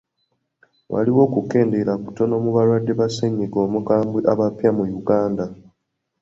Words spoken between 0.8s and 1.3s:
Waliwo